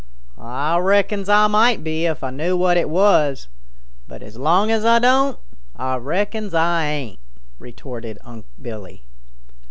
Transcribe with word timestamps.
"Ah 0.39 0.77
reckons 0.77 1.29
Ah 1.29 1.47
might 1.47 1.83
be 1.83 2.07
if 2.07 2.23
Ah 2.23 2.31
knew 2.31 2.57
what 2.57 2.75
it 2.75 2.89
was, 2.89 3.47
but 4.07 4.23
as 4.23 4.35
long 4.35 4.71
as 4.71 4.83
Ah 4.83 4.97
don't, 4.97 5.37
Ah 5.75 5.99
reckons 6.01 6.55
I 6.55 6.85
ain't," 6.87 7.19
retorted 7.59 8.17
Unc' 8.25 8.45
Billy. 8.59 9.03